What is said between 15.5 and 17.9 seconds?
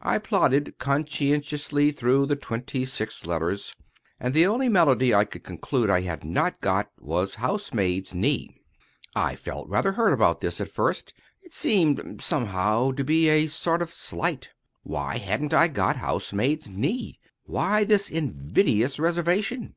I got housemaid's knee? Why